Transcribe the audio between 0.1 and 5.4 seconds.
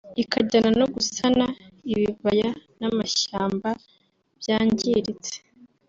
ikajyana no gusana ibibaya n’amashyamba byangiritse